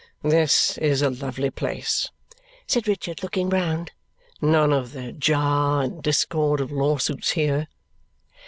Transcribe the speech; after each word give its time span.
"This 0.23 0.79
is 0.79 1.03
a 1.03 1.11
lovely 1.11 1.51
place," 1.51 2.09
said 2.65 2.87
Richard, 2.87 3.21
looking 3.21 3.49
round. 3.51 3.91
"None 4.41 4.73
of 4.73 4.93
the 4.93 5.11
jar 5.11 5.83
and 5.83 6.01
discord 6.01 6.59
of 6.59 6.71
law 6.71 6.97
suits 6.97 7.33
here!" 7.33 7.67